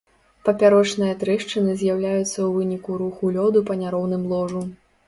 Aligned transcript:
Папярочныя 0.47 1.17
трэшчыны 1.25 1.77
з'яўляюцца 1.83 2.25
ў 2.25 2.49
выніку 2.59 2.91
руху 3.05 3.33
лёду 3.39 3.67
па 3.71 3.81
няроўным 3.85 4.31
ложу. 4.35 4.69